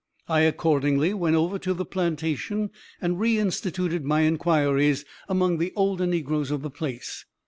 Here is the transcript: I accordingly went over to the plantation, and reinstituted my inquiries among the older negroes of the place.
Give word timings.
I 0.27 0.39
accordingly 0.39 1.13
went 1.13 1.35
over 1.35 1.59
to 1.59 1.75
the 1.75 1.85
plantation, 1.85 2.71
and 2.99 3.17
reinstituted 3.19 4.01
my 4.01 4.21
inquiries 4.21 5.05
among 5.29 5.59
the 5.59 5.71
older 5.75 6.07
negroes 6.07 6.49
of 6.49 6.63
the 6.63 6.71
place. 6.71 7.23